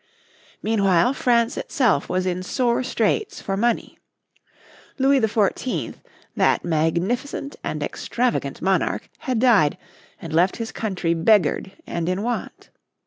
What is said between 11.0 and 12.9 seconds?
beggared and in want.